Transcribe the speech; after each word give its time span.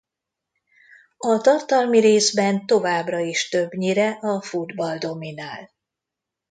A 1.17 1.37
tartalmi 1.41 1.99
részben 1.99 2.65
továbbra 2.65 3.19
is 3.19 3.49
többnyire 3.49 4.09
a 4.09 4.41
futball 4.41 4.97
dominál. 4.97 5.71